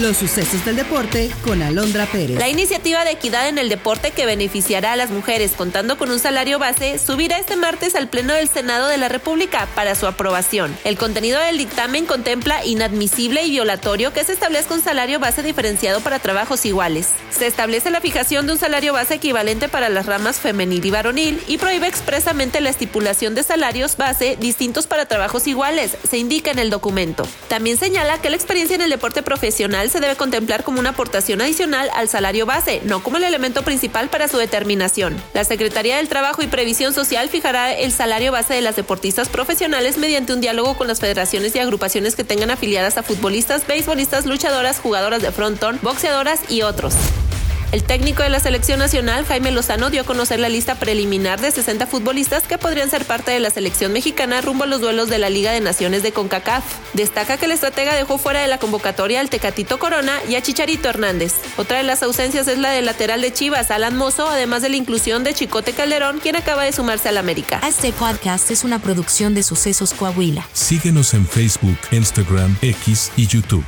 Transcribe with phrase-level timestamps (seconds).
[0.00, 2.38] Los sucesos del deporte con Alondra Pérez.
[2.38, 6.20] La iniciativa de equidad en el deporte que beneficiará a las mujeres contando con un
[6.20, 10.76] salario base subirá este martes al Pleno del Senado de la República para su aprobación.
[10.84, 16.00] El contenido del dictamen contempla inadmisible y violatorio que se establezca un salario base diferenciado
[16.00, 17.08] para trabajos iguales.
[17.30, 21.42] Se establece la fijación de un salario base equivalente para las ramas femenil y varonil
[21.48, 26.60] y prohíbe expresamente la estipulación de salarios base distintos para trabajos iguales, se indica en
[26.60, 27.26] el documento.
[27.48, 31.40] También señala que la experiencia en el deporte profesional se debe contemplar como una aportación
[31.40, 35.20] adicional al salario base, no como el elemento principal para su determinación.
[35.34, 39.98] La Secretaría del Trabajo y Previsión Social fijará el salario base de las deportistas profesionales
[39.98, 44.80] mediante un diálogo con las federaciones y agrupaciones que tengan afiliadas a futbolistas, beisbolistas, luchadoras,
[44.80, 46.94] jugadoras de frontón, boxeadoras y otros.
[47.70, 51.50] El técnico de la selección nacional, Jaime Lozano, dio a conocer la lista preliminar de
[51.50, 55.18] 60 futbolistas que podrían ser parte de la selección mexicana rumbo a los duelos de
[55.18, 56.64] la Liga de Naciones de CONCACAF.
[56.94, 60.88] Destaca que el estratega dejó fuera de la convocatoria al Tecatito Corona y a Chicharito
[60.88, 61.34] Hernández.
[61.58, 64.76] Otra de las ausencias es la del lateral de Chivas, Alan Mozo, además de la
[64.76, 67.60] inclusión de Chicote Calderón, quien acaba de sumarse al América.
[67.68, 70.48] Este podcast es una producción de Sucesos Coahuila.
[70.54, 73.64] Síguenos en Facebook, Instagram, X y YouTube.